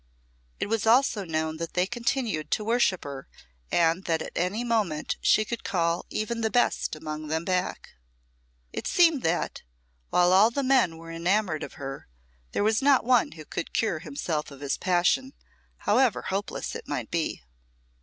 [0.59, 3.27] It was also known that they continued to worship her,
[3.71, 7.91] and that at any moment she could call even the best among them back.
[8.73, 9.61] It seemed that,
[10.09, 12.07] while all the men were enamoured of her,
[12.51, 15.33] there was not one who could cure himself of his passion,
[15.77, 17.43] however hopeless it might be.